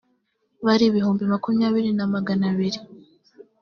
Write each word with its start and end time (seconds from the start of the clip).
bari 0.65 0.83
ibihumbi 0.89 1.23
makumyabiri 1.31 1.91
na 1.97 2.05
magana 2.13 2.43
abiri 2.51 2.79